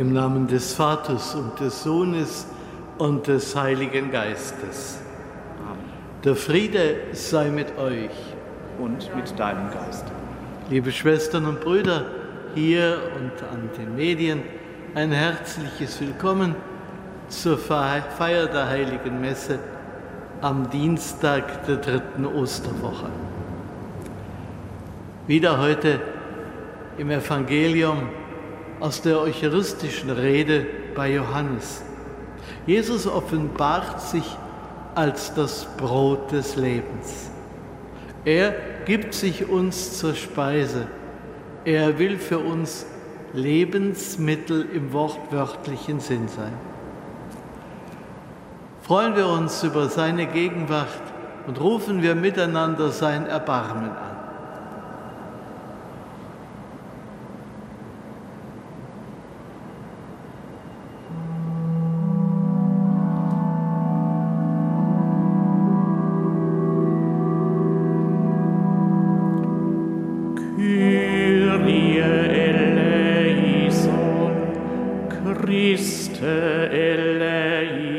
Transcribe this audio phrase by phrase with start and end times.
[0.03, 2.49] Im Namen des Vaters und des Sohnes
[2.99, 4.99] und des Heiligen Geistes.
[6.25, 8.11] Der Friede sei mit euch.
[8.81, 10.05] Und mit deinem Geist.
[10.69, 12.07] Liebe Schwestern und Brüder,
[12.57, 14.43] hier und an den Medien,
[14.97, 16.57] ein herzliches Willkommen
[17.29, 19.61] zur Fe- Feier der Heiligen Messe
[20.41, 23.07] am Dienstag der dritten Osterwoche.
[25.29, 26.01] Wieder heute
[26.99, 28.09] im Evangelium
[28.83, 30.67] aus der eucharistischen Rede
[30.97, 31.85] bei Johannes.
[32.67, 34.25] Jesus offenbart sich
[34.97, 37.31] als das Brot des Lebens.
[38.25, 38.53] Er
[38.85, 40.89] gibt sich uns zur Speise.
[41.65, 42.85] Er will für uns
[43.33, 46.53] Lebensmittel im wortwörtlichen Sinn sein.
[48.83, 50.89] Freuen wir uns über seine Gegenwart
[51.47, 54.12] und rufen wir miteinander sein Erbarmen an.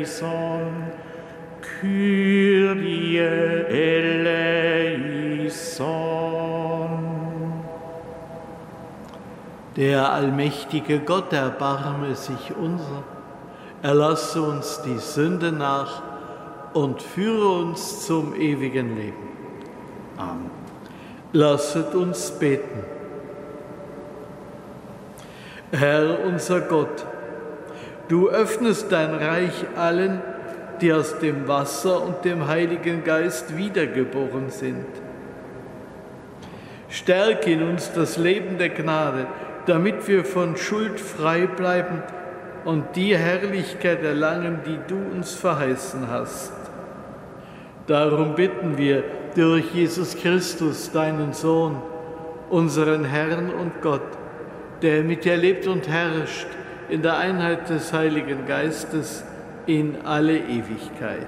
[0.04, 0.92] Eleison,
[1.80, 4.44] Kyrie eleison.
[9.76, 13.04] Der allmächtige Gott erbarme sich unser,
[13.82, 16.04] erlasse uns die Sünde nach
[16.74, 19.30] und führe uns zum ewigen Leben.
[20.18, 20.52] Amen.
[21.32, 22.84] Lasset uns beten.
[25.72, 27.04] Herr unser Gott,
[28.08, 30.22] du öffnest dein Reich allen,
[30.82, 34.86] die aus dem Wasser und dem Heiligen Geist wiedergeboren sind.
[36.90, 39.28] Stärke in uns das Leben der Gnade,
[39.66, 42.04] damit wir von Schuld frei bleiben
[42.66, 46.54] und die Herrlichkeit erlangen, die du uns verheißen hast.
[47.88, 49.04] Darum bitten wir
[49.36, 51.82] durch Jesus Christus, deinen Sohn,
[52.50, 54.02] unseren Herrn und Gott,
[54.82, 56.48] der mit dir lebt und herrscht
[56.90, 59.24] in der Einheit des Heiligen Geistes
[59.66, 61.28] in alle Ewigkeit.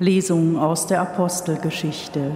[0.00, 2.30] Lesung aus der Apostelgeschichte.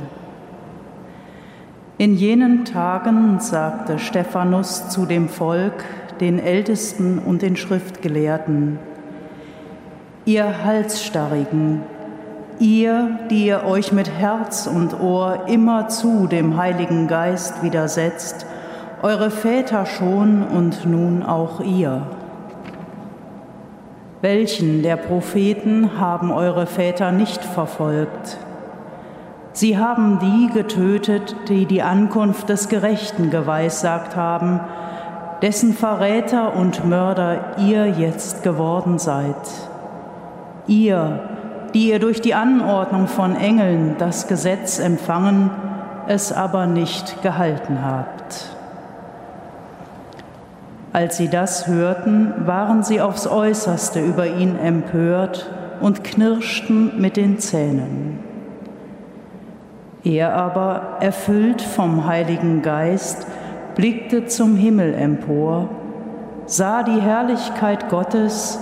[1.97, 5.85] In jenen Tagen sagte Stephanus zu dem Volk,
[6.20, 8.79] den Ältesten und den Schriftgelehrten,
[10.25, 11.82] Ihr Halsstarrigen,
[12.61, 18.47] ihr, die ihr euch mit Herz und Ohr immer zu dem Heiligen Geist widersetzt,
[19.03, 22.06] eure Väter schon und nun auch ihr.
[24.20, 28.38] Welchen der Propheten haben eure Väter nicht verfolgt?
[29.53, 34.61] Sie haben die getötet, die die Ankunft des Gerechten geweissagt haben,
[35.43, 39.35] dessen Verräter und Mörder ihr jetzt geworden seid.
[40.69, 41.19] Ihr,
[41.75, 45.50] die ihr durch die Anordnung von Engeln das Gesetz empfangen,
[46.06, 48.50] es aber nicht gehalten habt.
[50.93, 55.50] Als sie das hörten, waren sie aufs äußerste über ihn empört
[55.81, 58.21] und knirschten mit den Zähnen.
[60.05, 63.27] Er aber, erfüllt vom Heiligen Geist,
[63.75, 65.69] blickte zum Himmel empor,
[66.47, 68.59] sah die Herrlichkeit Gottes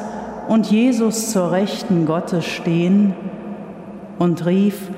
[0.48, 3.14] und Jesus zur Rechten Gottes stehen
[4.18, 4.90] und rief,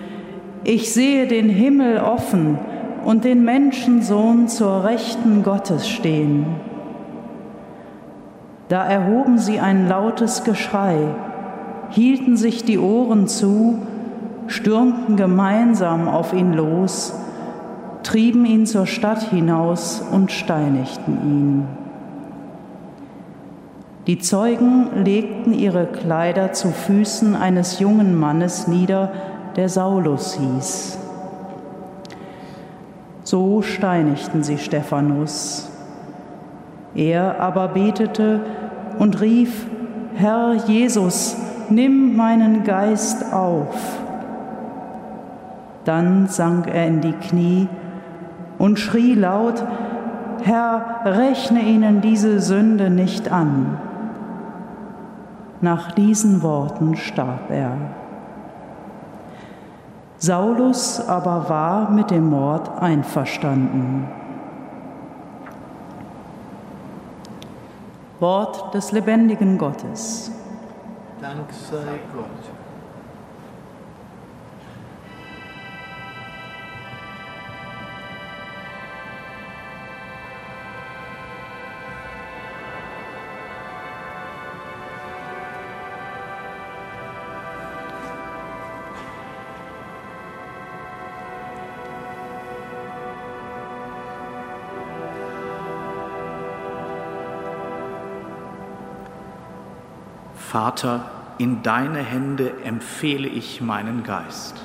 [0.64, 2.58] Ich sehe den Himmel offen
[3.04, 6.46] und den Menschensohn zur Rechten Gottes stehen.
[8.68, 10.96] Da erhoben sie ein lautes Geschrei,
[11.90, 13.80] hielten sich die Ohren zu,
[14.46, 17.14] stürmten gemeinsam auf ihn los,
[18.02, 21.66] trieben ihn zur Stadt hinaus und steinigten ihn.
[24.06, 29.12] Die Zeugen legten ihre Kleider zu Füßen eines jungen Mannes nieder,
[29.54, 30.98] der Saulus hieß.
[33.22, 35.70] So steinigten sie Stephanus.
[36.94, 38.40] Er aber betete
[38.98, 39.66] und rief,
[40.14, 41.36] Herr Jesus,
[41.70, 43.74] nimm meinen Geist auf.
[45.84, 47.68] Dann sank er in die Knie
[48.62, 49.60] und schrie laut,
[50.44, 53.76] Herr, rechne ihnen diese Sünde nicht an.
[55.60, 57.76] Nach diesen Worten starb er.
[60.18, 64.06] Saulus aber war mit dem Mord einverstanden.
[68.20, 70.30] Wort des lebendigen Gottes.
[71.20, 72.41] Dank sei Gott.
[100.52, 101.00] Vater,
[101.38, 104.62] in deine Hände empfehle ich meinen Geist.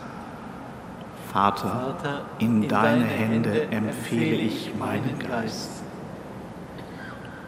[1.31, 1.95] Vater,
[2.39, 5.81] in deine Hände empfehle ich meinen Geist.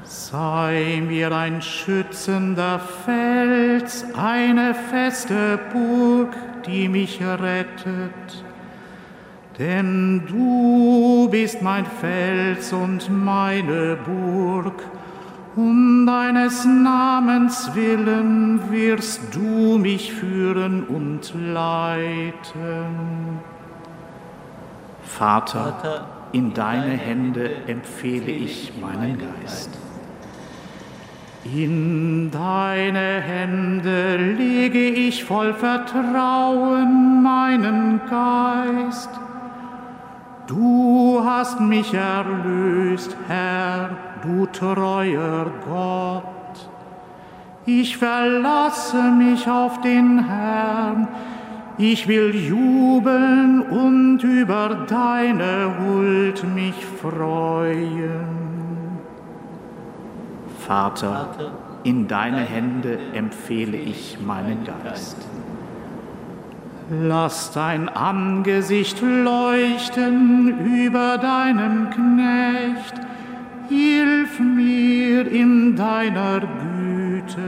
[0.05, 6.33] Sei mir ein schützender Fels, eine feste Burg,
[6.65, 8.45] die mich rettet.
[9.57, 14.81] Denn du bist mein Fels und meine Burg
[15.59, 23.39] um deines Namens willen wirst du mich führen und leiten.
[25.03, 29.77] Vater, in deine Hände empfehle ich meinen Geist.
[31.43, 39.09] In deine Hände lege ich voll Vertrauen meinen Geist.
[40.47, 46.25] Du hast mich erlöst, Herr du treuer Gott.
[47.65, 51.07] Ich verlasse mich auf den Herrn,
[51.77, 58.49] ich will jubeln und über deine Huld mich freuen.
[60.57, 61.29] Vater,
[61.83, 65.17] in deine Hände empfehle ich meinen Geist.
[66.91, 72.95] Lass dein Angesicht leuchten über deinem Knecht
[73.69, 77.39] hilf mir in deiner Güte.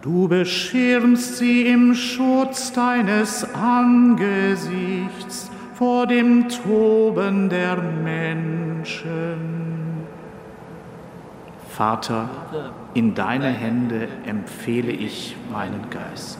[0.00, 9.62] Du beschirmst sie im Schutz deines Angesichts vor dem Toben der Menschen.
[11.68, 12.28] Vater,
[12.94, 16.38] in deine Hände empfehle ich meinen Geist.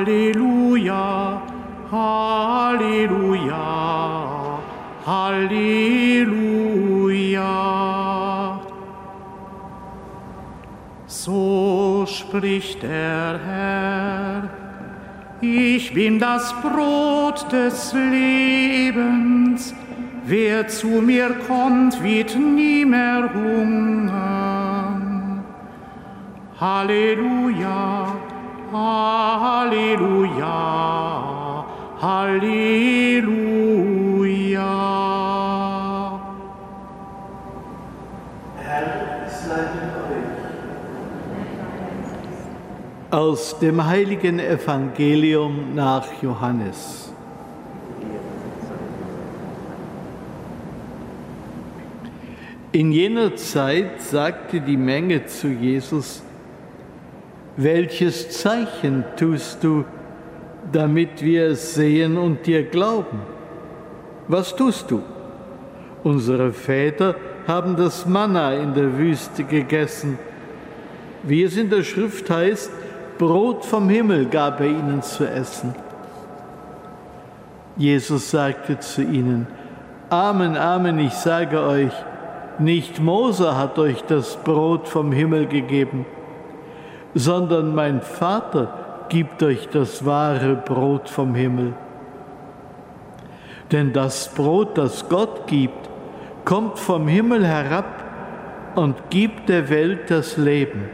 [0.00, 1.42] Halleluja,
[1.92, 3.58] Halleluja,
[5.06, 6.30] Halleluja.
[11.06, 14.48] So spricht der Herr,
[15.42, 19.74] ich bin das Brot des Lebens,
[20.24, 24.64] wer zu mir kommt, wird nie mehr hungern.
[26.58, 28.19] Halleluja.
[28.72, 30.46] Halleluja,
[32.00, 33.40] Halleluja.
[38.58, 40.30] Herr, sei mit euch.
[43.10, 47.12] Aus dem heiligen Evangelium nach Johannes.
[52.70, 56.22] In jener Zeit sagte die Menge zu Jesus,
[57.62, 59.84] welches Zeichen tust du,
[60.72, 63.20] damit wir es sehen und dir glauben?
[64.28, 65.02] Was tust du?
[66.02, 70.18] Unsere Väter haben das Manna in der Wüste gegessen
[71.22, 72.70] wie es in der Schrift heißt,
[73.18, 75.74] Brot vom Himmel gab er ihnen zu essen.
[77.76, 79.46] Jesus sagte zu ihnen,
[80.08, 81.92] Amen, Amen, ich sage euch,
[82.58, 86.06] nicht Mose hat euch das Brot vom Himmel gegeben,
[87.14, 91.74] sondern mein Vater gibt euch das wahre Brot vom Himmel.
[93.72, 95.88] Denn das Brot, das Gott gibt,
[96.44, 98.04] kommt vom Himmel herab
[98.74, 100.88] und gibt der Welt das Leben.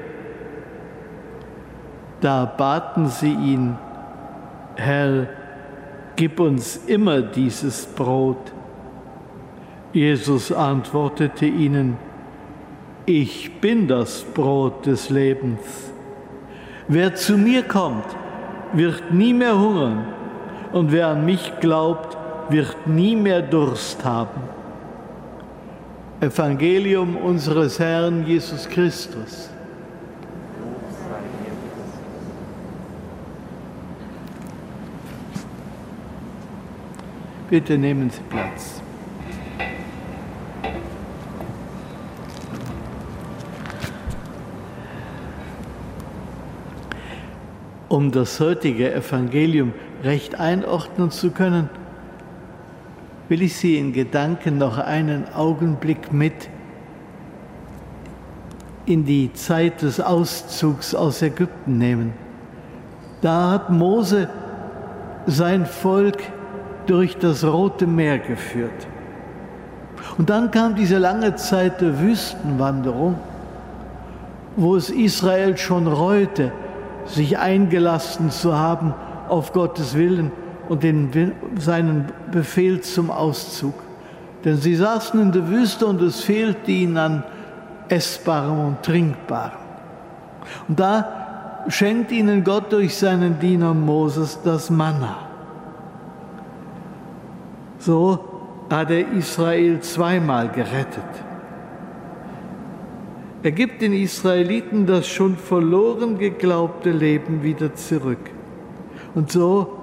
[2.20, 3.78] Da baten sie ihn,
[4.76, 5.28] Herr,
[6.16, 8.52] gib uns immer dieses Brot.
[9.92, 11.96] Jesus antwortete ihnen,
[13.06, 15.92] ich bin das Brot des Lebens.
[16.88, 18.04] Wer zu mir kommt,
[18.72, 20.06] wird nie mehr hungern,
[20.72, 22.16] und wer an mich glaubt,
[22.48, 24.40] wird nie mehr Durst haben.
[26.20, 29.50] Evangelium unseres Herrn Jesus Christus.
[37.50, 38.82] Bitte nehmen Sie Platz.
[47.96, 49.72] Um das heutige Evangelium
[50.04, 51.70] recht einordnen zu können,
[53.30, 56.50] will ich Sie in Gedanken noch einen Augenblick mit
[58.84, 62.12] in die Zeit des Auszugs aus Ägypten nehmen.
[63.22, 64.28] Da hat Mose
[65.24, 66.18] sein Volk
[66.84, 68.86] durch das Rote Meer geführt.
[70.18, 73.14] Und dann kam diese lange Zeit der Wüstenwanderung,
[74.54, 76.52] wo es Israel schon reute,
[77.06, 78.94] sich eingelassen zu haben
[79.28, 80.32] auf Gottes Willen
[80.68, 83.74] und den, seinen Befehl zum Auszug.
[84.44, 87.22] Denn sie saßen in der Wüste und es fehlte ihnen an
[87.88, 89.58] Essbarem und Trinkbarem.
[90.68, 95.16] Und da schenkt ihnen Gott durch seinen Diener Moses das Manna.
[97.78, 98.18] So
[98.70, 101.25] hat er Israel zweimal gerettet.
[103.42, 108.30] Er gibt den Israeliten das schon verloren geglaubte Leben wieder zurück.
[109.14, 109.78] Und so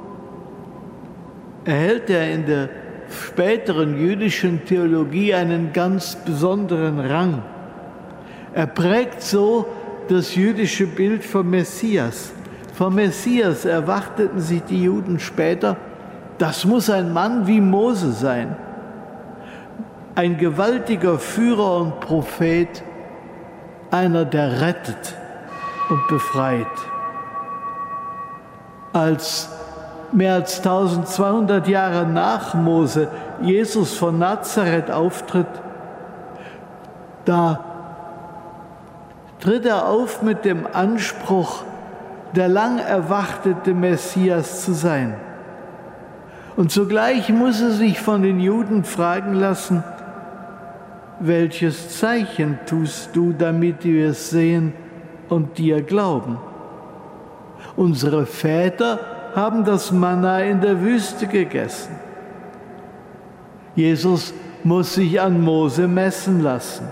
[1.65, 2.69] erhält er in der
[3.09, 7.43] späteren jüdischen Theologie einen ganz besonderen Rang.
[8.53, 9.65] Er prägt so
[10.09, 12.33] das jüdische Bild vom Messias.
[12.73, 15.77] Vom Messias erwarteten sich die Juden später,
[16.37, 18.55] das muss ein Mann wie Mose sein,
[20.15, 22.83] ein gewaltiger Führer und Prophet,
[23.93, 25.15] einer, der rettet
[25.89, 26.67] und befreit.
[28.91, 29.49] Als
[30.11, 33.07] mehr als 1200 Jahre nach Mose
[33.41, 35.47] Jesus von Nazareth auftritt,
[37.25, 37.63] da
[39.39, 41.63] tritt er auf mit dem Anspruch,
[42.35, 45.15] der lang erwartete Messias zu sein.
[46.55, 49.83] Und zugleich muss er sich von den Juden fragen lassen,
[51.19, 54.73] welches Zeichen tust du, damit wir es sehen
[55.29, 56.37] und dir glauben?
[57.75, 58.99] Unsere Väter
[59.35, 61.95] haben das Manna in der Wüste gegessen.
[63.75, 66.87] Jesus muss sich an Mose messen lassen.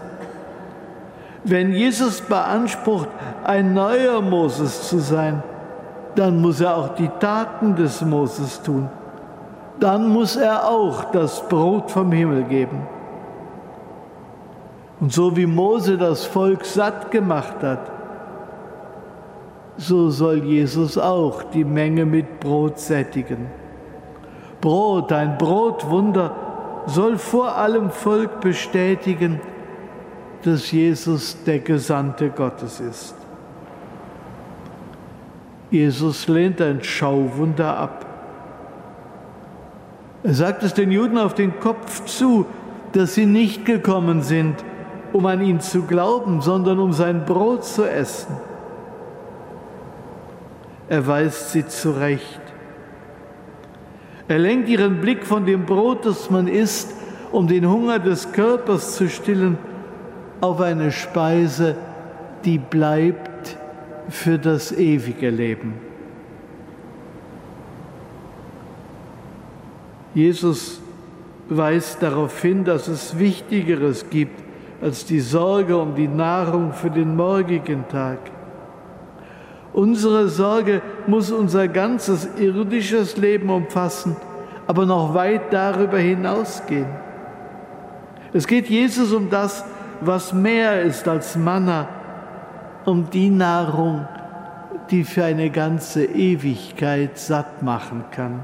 [1.44, 3.10] Wenn Jesus beansprucht,
[3.44, 5.44] ein neuer Moses zu sein,
[6.16, 8.90] dann muss er auch die Taten des Moses tun.
[9.80, 12.88] Dann muss er auch das Brot vom Himmel geben.
[15.02, 17.92] Und so wie Mose das Volk satt gemacht hat,
[19.76, 23.48] so soll Jesus auch die Menge mit Brot sättigen.
[24.62, 26.36] Brot, ein Brotwunder,
[26.86, 29.42] soll vor allem Volk bestätigen,
[30.44, 33.16] dass Jesus der Gesandte Gottes ist.
[35.72, 38.06] Jesus lehnt ein Schauwunder ab.
[40.22, 42.46] Er sagt es den Juden auf den Kopf zu,
[42.92, 44.64] dass sie nicht gekommen sind,
[45.14, 48.36] um an ihn zu glauben, sondern um sein Brot zu essen.
[50.88, 52.42] Er weist sie zurecht.
[54.28, 56.94] Er lenkt ihren Blick von dem Brot, das man isst,
[57.32, 59.58] um den Hunger des Körpers zu stillen,
[60.42, 61.76] auf eine Speise,
[62.44, 63.58] die bleibt
[64.10, 65.76] für das ewige Leben.
[70.14, 70.82] Jesus
[71.48, 74.51] weist darauf hin, dass es Wichtigeres gibt
[74.82, 78.18] als die Sorge um die Nahrung für den morgigen Tag.
[79.74, 84.16] Unsere Sorge muss unser ganzes irdisches Leben umfassen,
[84.68, 86.88] aber noch weit darüber hinausgehen.
[88.34, 89.64] Es geht Jesus um das,
[90.02, 91.88] was mehr ist als Manna,
[92.86, 94.08] um die Nahrung,
[94.90, 98.44] die für eine ganze Ewigkeit satt machen kann.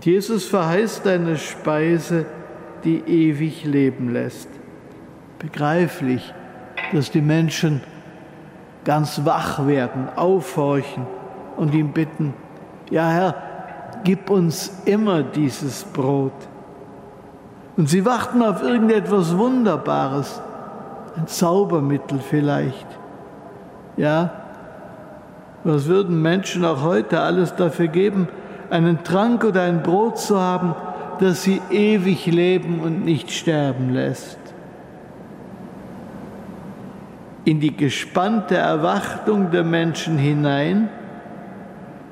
[0.00, 2.26] Jesus verheißt eine Speise,
[2.86, 4.48] die ewig leben lässt.
[5.40, 6.32] Begreiflich,
[6.92, 7.82] dass die Menschen
[8.84, 11.06] ganz wach werden, aufhorchen
[11.56, 12.32] und ihm bitten,
[12.90, 13.34] ja Herr,
[14.04, 16.32] gib uns immer dieses Brot.
[17.76, 20.40] Und sie warten auf irgendetwas Wunderbares,
[21.16, 22.86] ein Zaubermittel vielleicht.
[23.96, 24.30] Ja,
[25.64, 28.28] was würden Menschen auch heute alles dafür geben,
[28.70, 30.74] einen Trank oder ein Brot zu haben,
[31.20, 34.38] das sie ewig leben und nicht sterben lässt?
[37.44, 40.88] In die gespannte Erwartung der Menschen hinein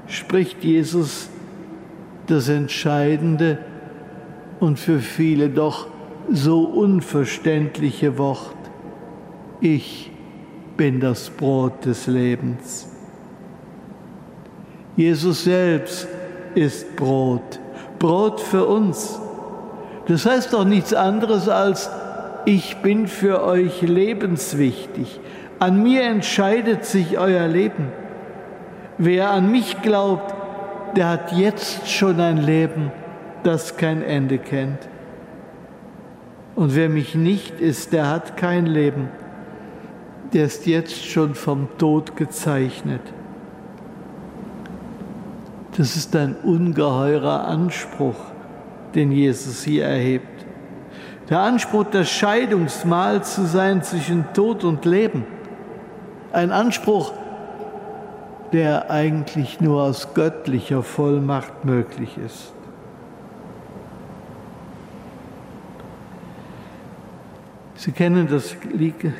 [0.06, 1.28] spricht Jesus
[2.26, 3.58] das entscheidende
[4.60, 5.88] und für viele doch
[6.30, 8.54] so unverständliche Wort.
[9.60, 10.10] Ich
[10.76, 12.88] bin das Brot des Lebens.
[14.96, 16.06] Jesus selbst
[16.54, 17.58] ist Brot,
[17.98, 19.18] Brot für uns.
[20.06, 21.90] Das heißt doch nichts anderes als,
[22.44, 25.20] ich bin für euch lebenswichtig.
[25.58, 27.88] An mir entscheidet sich euer Leben.
[28.98, 30.34] Wer an mich glaubt,
[30.96, 32.92] der hat jetzt schon ein Leben,
[33.42, 34.78] das kein Ende kennt.
[36.54, 39.08] Und wer mich nicht ist, der hat kein Leben.
[40.32, 43.02] Der ist jetzt schon vom Tod gezeichnet.
[45.76, 48.14] Das ist ein ungeheurer Anspruch,
[48.94, 50.46] den Jesus hier erhebt.
[51.28, 55.24] Der Anspruch, das Scheidungsmahl zu sein zwischen Tod und Leben.
[56.32, 57.12] Ein Anspruch,
[58.52, 62.52] der eigentlich nur aus göttlicher Vollmacht möglich ist.
[67.74, 68.56] Sie kennen das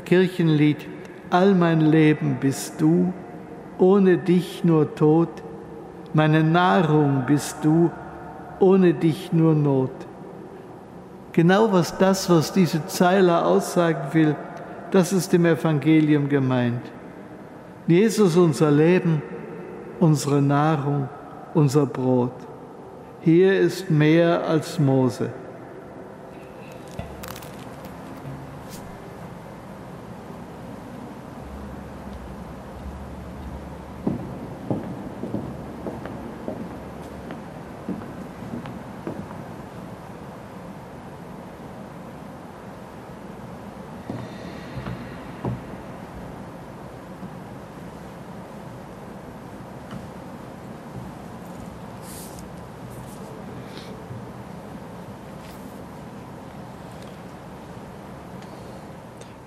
[0.04, 0.86] Kirchenlied,
[1.30, 3.12] All mein Leben bist du,
[3.78, 5.28] ohne dich nur Tod,
[6.14, 7.90] meine Nahrung bist du,
[8.61, 9.90] ohne dich nur Not.
[11.33, 14.37] Genau was das, was diese Zeile aussagen will,
[14.92, 16.83] das ist im Evangelium gemeint.
[17.88, 19.20] Jesus unser Leben,
[19.98, 21.09] unsere Nahrung,
[21.53, 22.33] unser Brot.
[23.20, 25.31] Hier ist mehr als Mose.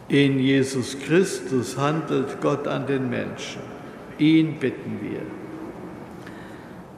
[0.10, 3.62] In Jesus Christus handelt Gott an den Menschen.
[4.18, 5.20] Ihn bitten wir.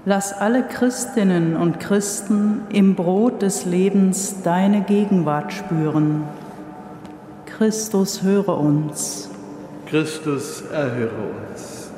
[0.06, 6.24] Lass alle Christinnen und Christen im Brot des Lebens deine Gegenwart spüren.
[7.46, 9.30] Christus, höre uns.
[9.88, 11.10] Christus, erhöre
[11.50, 11.90] uns.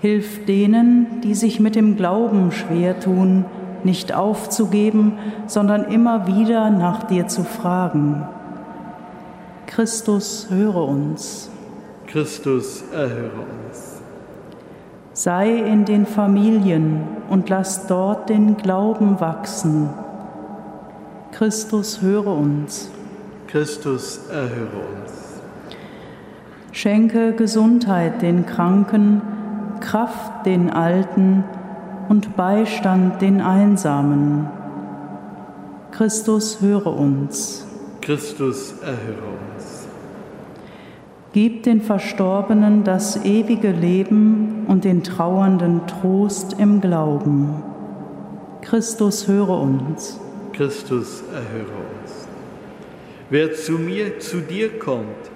[0.00, 3.44] Hilf denen, die sich mit dem Glauben schwer tun,
[3.82, 8.24] nicht aufzugeben, sondern immer wieder nach dir zu fragen.
[9.74, 11.48] Christus, höre uns.
[12.06, 14.02] Christus, erhöre uns.
[15.14, 19.88] Sei in den Familien und lass dort den Glauben wachsen.
[21.30, 22.90] Christus, höre uns.
[23.46, 25.40] Christus, erhöre uns.
[26.72, 29.22] Schenke Gesundheit den Kranken,
[29.80, 31.44] Kraft den Alten
[32.10, 34.48] und Beistand den Einsamen.
[35.92, 37.66] Christus, höre uns.
[38.02, 39.51] Christus, erhöre uns.
[41.32, 47.62] Gib den Verstorbenen das ewige Leben und den Trauernden Trost im Glauben.
[48.60, 50.20] Christus, höre uns.
[50.52, 52.28] Christus, erhöre uns.
[53.30, 55.30] Wer zu mir, zu dir kommt,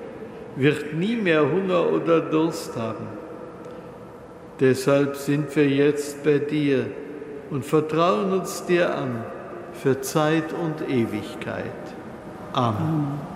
[0.55, 3.07] wird nie mehr Hunger oder Durst haben.
[4.61, 6.87] Deshalb sind wir jetzt bei dir
[7.51, 9.25] und vertrauen uns dir an
[9.73, 11.65] für Zeit und Ewigkeit.
[12.53, 12.77] Amen.
[12.81, 13.36] Amen.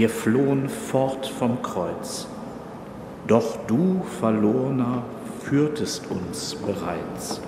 [0.00, 2.26] Wir flohen fort vom Kreuz.
[3.26, 5.02] Doch du, Verlorner,
[5.42, 7.42] führtest uns bereits.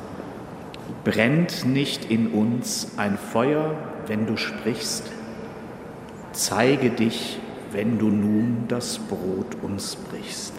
[1.02, 3.74] Brennt nicht in uns ein Feuer,
[4.06, 5.10] wenn du sprichst?
[6.32, 10.52] Zeige dich, wenn du nun das Brot uns brichst.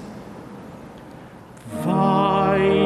[1.84, 2.83] Weihe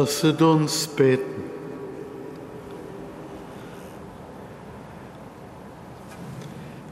[0.00, 1.42] Lasset uns beten.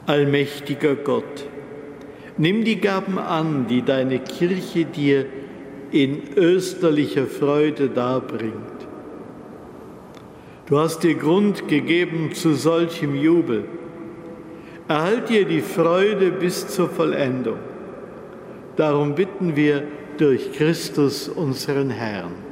[0.04, 1.46] Allmächtiger Gott,
[2.36, 5.24] nimm die Gaben an, die deine Kirche dir
[5.90, 8.78] in österlicher Freude darbringt.
[10.66, 13.64] Du hast dir Grund gegeben zu solchem Jubel.
[14.86, 17.60] Erhalt dir die Freude bis zur Vollendung.
[18.76, 19.84] Darum bitten wir
[20.18, 22.47] durch Christus unseren Herrn.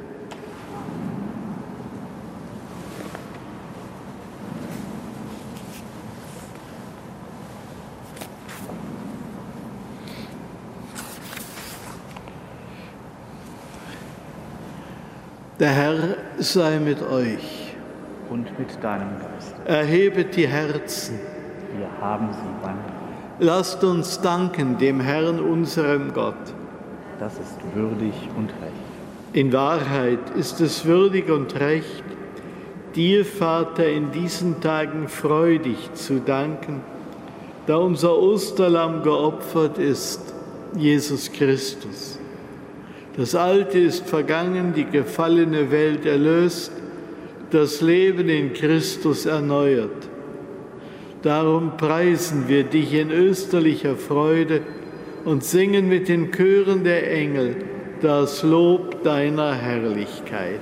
[15.67, 17.73] Der Herr sei mit euch.
[18.29, 19.53] Und mit deinem Geist.
[19.65, 21.19] Erhebet die Herzen.
[21.77, 22.77] Wir haben sie beim
[23.39, 26.35] Lasst uns danken dem Herrn, unserem Gott.
[27.19, 29.33] Das ist würdig und recht.
[29.33, 32.05] In Wahrheit ist es würdig und recht,
[32.95, 36.79] dir, Vater, in diesen Tagen freudig zu danken,
[37.65, 40.33] da unser Osterlamm geopfert ist,
[40.77, 42.16] Jesus Christus.
[43.17, 46.71] Das Alte ist vergangen, die gefallene Welt erlöst,
[47.49, 50.07] das Leben in Christus erneuert.
[51.23, 54.61] Darum preisen wir dich in österlicher Freude
[55.25, 57.55] und singen mit den Chören der Engel
[58.01, 60.61] das Lob deiner Herrlichkeit.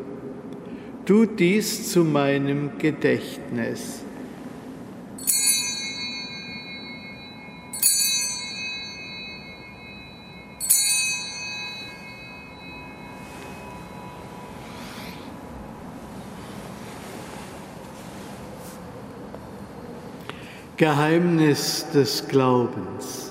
[1.05, 4.03] Tut dies zu meinem Gedächtnis.
[20.77, 23.30] Geheimnis des Glaubens.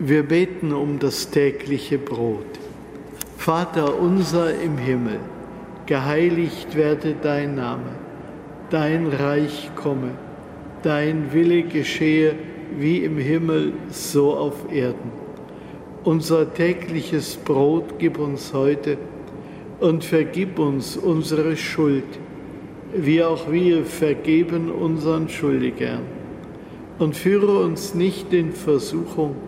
[0.00, 2.46] Wir beten um das tägliche Brot.
[3.36, 5.18] Vater unser im Himmel,
[5.86, 7.96] geheiligt werde dein Name,
[8.70, 10.10] dein Reich komme,
[10.84, 12.36] dein Wille geschehe
[12.78, 15.10] wie im Himmel, so auf Erden.
[16.04, 18.98] Unser tägliches Brot gib uns heute
[19.80, 22.20] und vergib uns unsere Schuld,
[22.94, 26.02] wie auch wir vergeben unseren Schuldigern.
[27.00, 29.47] Und führe uns nicht in Versuchung,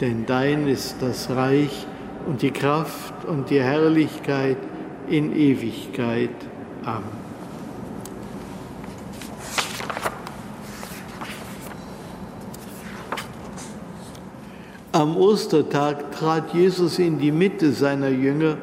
[0.00, 1.86] Denn dein ist das Reich
[2.26, 4.58] und die Kraft und die Herrlichkeit,
[5.08, 6.30] in Ewigkeit.
[6.84, 7.26] Amen.
[14.92, 18.56] Am Ostertag trat Jesus in die Mitte seiner Jünger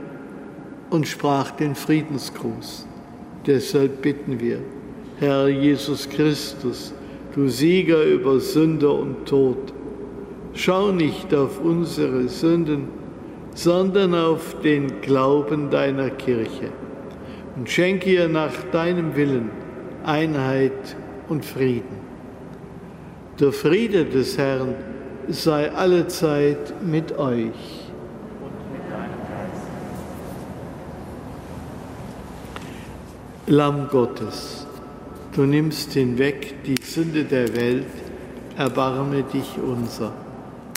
[0.89, 2.87] und sprach den Friedensgruß.
[3.45, 4.59] Deshalb bitten wir,
[5.19, 6.93] Herr Jesus Christus,
[7.35, 9.73] du Sieger über Sünde und Tod,
[10.53, 12.87] schau nicht auf unsere Sünden,
[13.55, 16.69] sondern auf den Glauben deiner Kirche
[17.55, 19.51] und schenke ihr nach deinem Willen
[20.03, 20.95] Einheit
[21.29, 22.03] und Frieden.
[23.39, 24.75] Der Friede des Herrn
[25.27, 27.81] sei allezeit mit euch.
[33.47, 34.65] Lamm Gottes,
[35.35, 37.85] du nimmst hinweg die Sünde der Welt,
[38.57, 40.22] erbarme dich unser.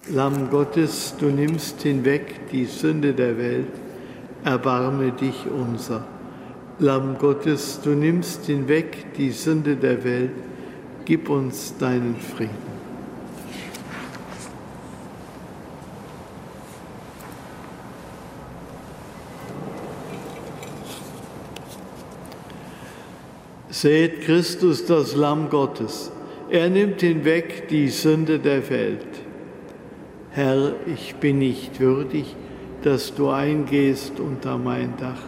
[0.08, 3.72] Lamm Gottes, du nimmst hinweg die Sünde der Welt,
[4.44, 6.04] erbarme dich unser.
[6.78, 10.30] Lamm Gottes, du nimmst hinweg die Sünde der Welt,
[11.04, 12.76] gib uns deinen Frieden.
[23.70, 26.12] Seht Christus, das Lamm Gottes.
[26.48, 29.15] Er nimmt hinweg die Sünde der Welt.
[30.36, 32.36] Herr, ich bin nicht würdig,
[32.82, 35.22] dass du eingehst unter mein Dach,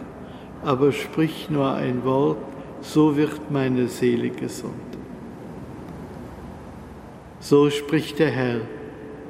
[0.63, 2.37] aber sprich nur ein Wort,
[2.81, 4.75] so wird meine Seele gesund.
[7.39, 8.61] So spricht der Herr,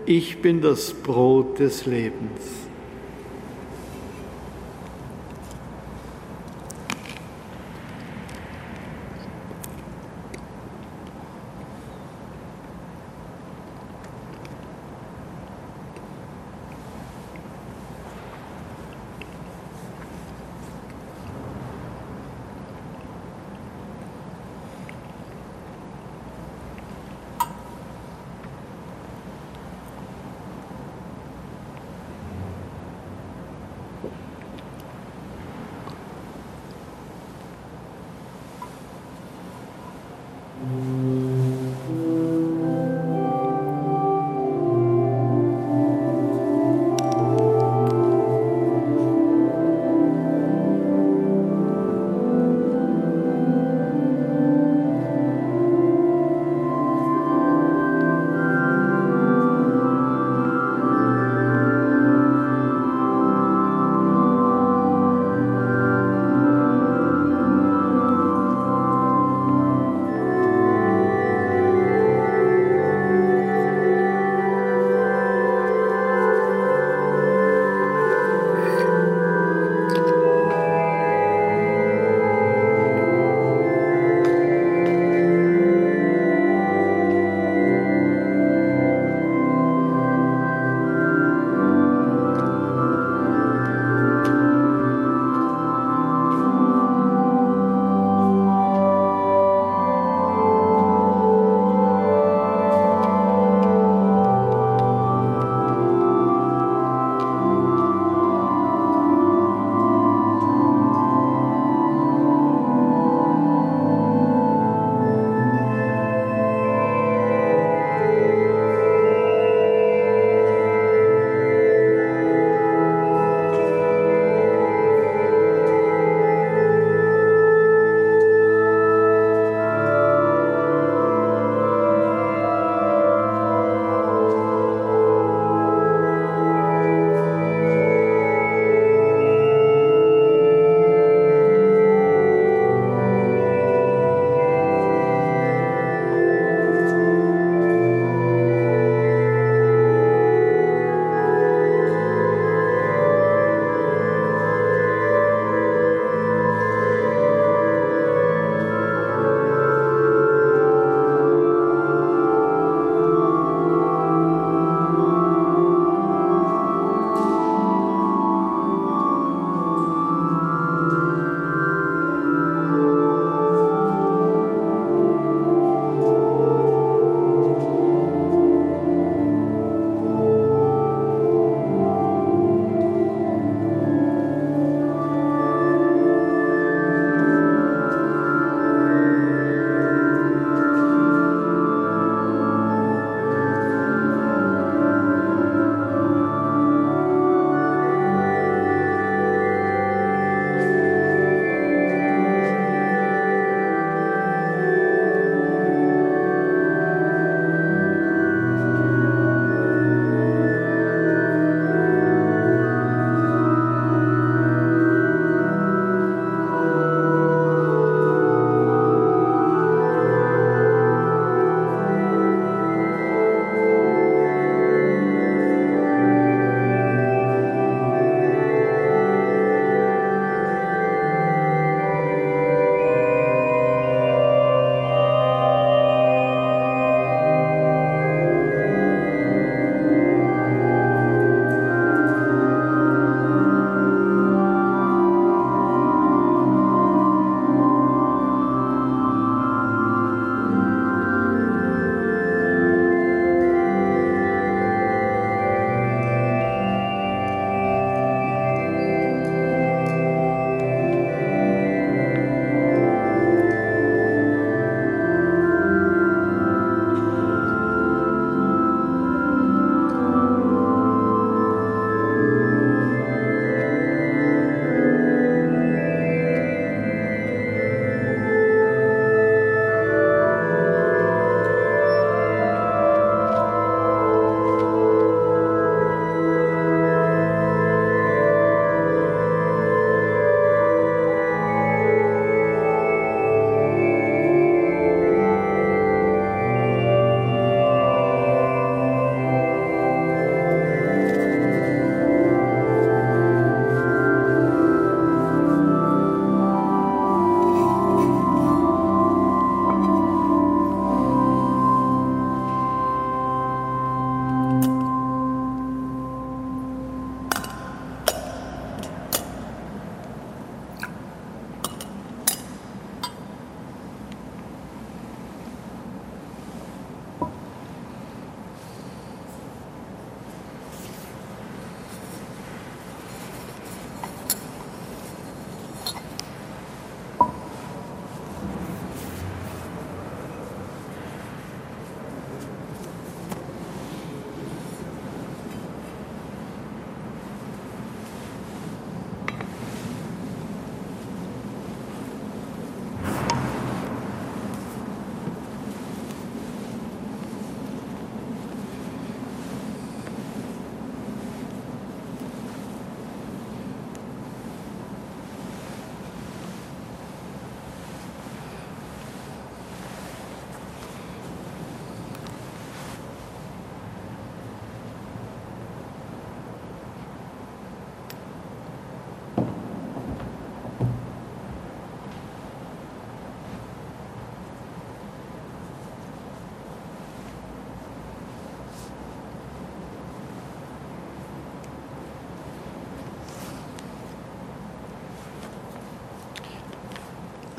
[0.05, 2.68] ich bin das Brot des Lebens.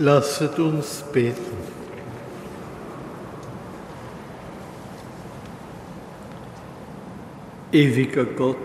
[0.03, 1.59] Lasset uns beten.
[7.71, 8.57] Ewiger Gott,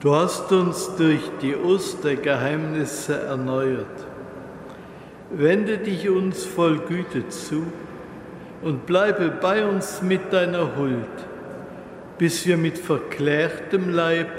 [0.00, 4.06] du hast uns durch die Ostergeheimnisse erneuert.
[5.30, 7.66] Wende dich uns voll Güte zu
[8.62, 11.26] und bleibe bei uns mit deiner Huld,
[12.16, 14.30] bis wir mit verklärtem Leib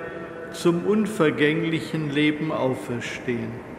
[0.53, 3.72] zum unvergänglichen Leben auferstehen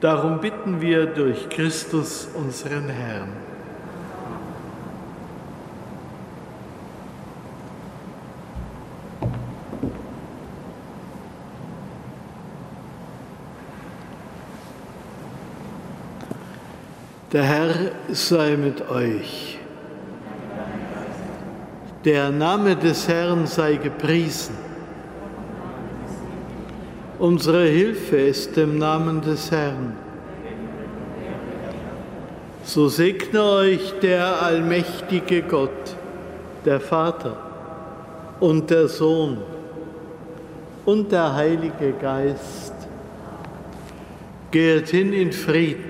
[0.00, 3.32] Darum bitten wir durch Christus unseren Herrn.
[17.32, 17.74] Der Herr
[18.12, 19.58] sei mit euch.
[22.04, 24.65] Der Name des Herrn sei gepriesen.
[27.18, 29.96] Unsere Hilfe ist im Namen des Herrn.
[32.62, 35.96] So segne euch der allmächtige Gott,
[36.66, 37.38] der Vater
[38.38, 39.38] und der Sohn
[40.84, 42.74] und der Heilige Geist.
[44.50, 45.85] Geht hin in Frieden.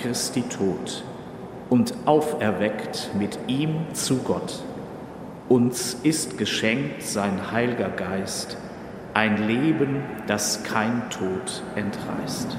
[0.00, 1.02] Christi Tod
[1.70, 4.62] und auferweckt mit ihm zu Gott.
[5.48, 8.56] Uns ist geschenkt sein heiliger Geist,
[9.14, 12.56] ein Leben, das kein Tod entreißt.